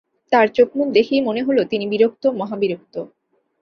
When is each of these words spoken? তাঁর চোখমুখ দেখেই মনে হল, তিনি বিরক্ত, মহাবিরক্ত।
তাঁর 0.31 0.47
চোখমুখ 0.47 0.87
দেখেই 0.91 1.21
মনে 1.21 1.41
হল, 1.43 1.57
তিনি 1.63 1.85
বিরক্ত, 1.87 2.23
মহাবিরক্ত। 2.39 2.95